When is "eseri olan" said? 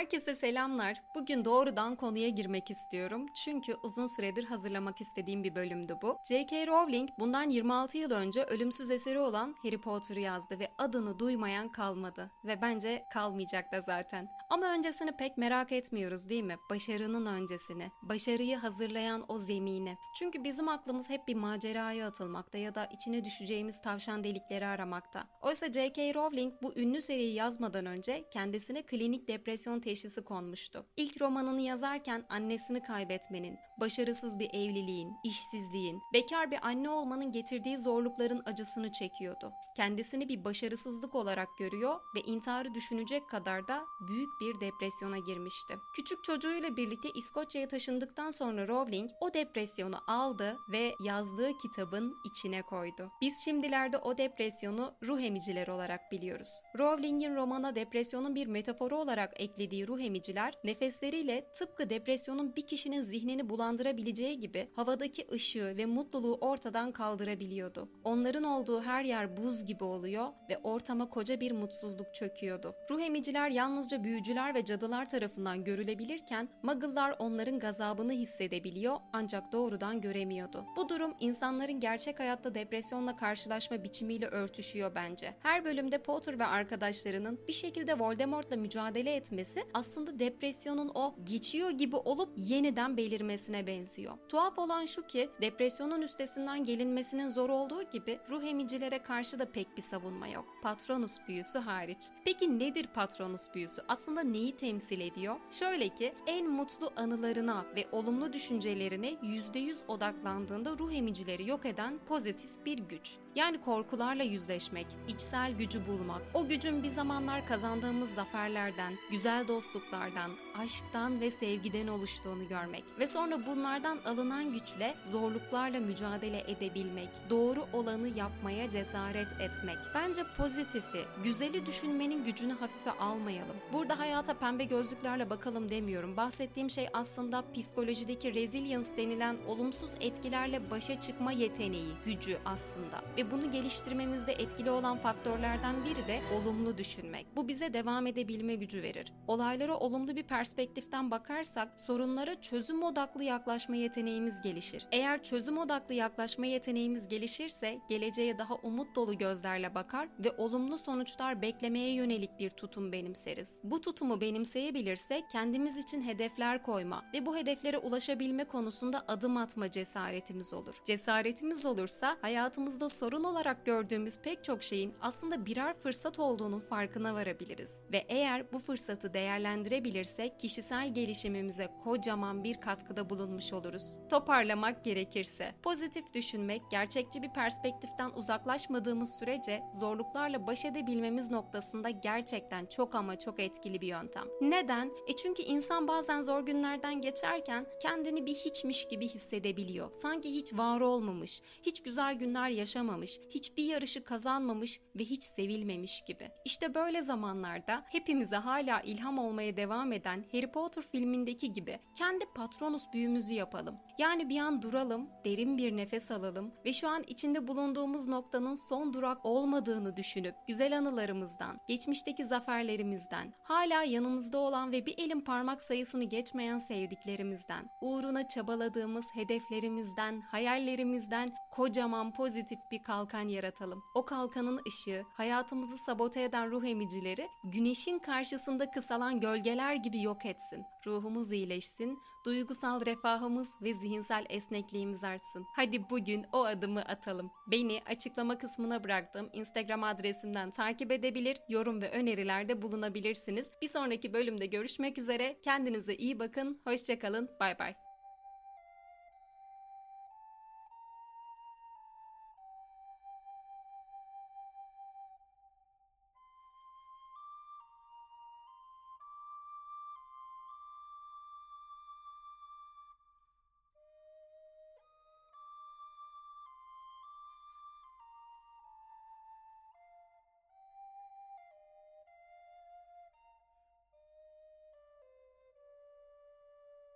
8.90-9.54